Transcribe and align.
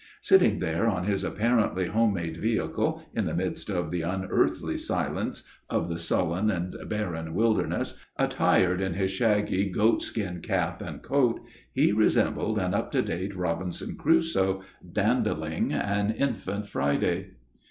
Sitting 0.21 0.57
there 0.57 0.87
on 0.87 1.03
his 1.03 1.23
apparently 1.23 1.85
home 1.85 2.15
made 2.15 2.37
vehicle, 2.37 3.03
in 3.13 3.25
the 3.25 3.35
midst 3.35 3.69
of 3.69 3.91
the 3.91 4.01
unearthly 4.01 4.75
silence 4.75 5.43
of 5.69 5.89
the 5.89 5.99
sullen 5.99 6.49
and 6.49 6.75
barren 6.89 7.35
wilderness, 7.35 7.99
attired 8.17 8.81
in 8.81 8.95
his 8.95 9.11
shaggy 9.11 9.69
goat 9.69 10.01
skin 10.01 10.41
cap 10.41 10.81
and 10.81 11.03
coat, 11.03 11.39
he 11.71 11.91
resembled 11.91 12.57
an 12.57 12.73
up 12.73 12.91
to 12.93 13.03
date 13.03 13.35
Robinson 13.35 13.95
Crusoe 13.95 14.63
dandling 14.83 15.71
an 15.71 16.09
infant 16.09 16.65
Friday. 16.65 17.33